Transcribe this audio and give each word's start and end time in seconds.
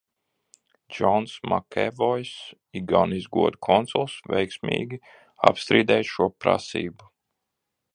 Džons 0.95 1.35
Makevojs, 1.51 2.31
Igaunijas 2.81 3.29
goda 3.39 3.61
konsuls, 3.69 4.19
veiksmīgi 4.35 5.03
apstrīdēja 5.53 6.13
šo 6.15 6.33
prasību. 6.45 7.17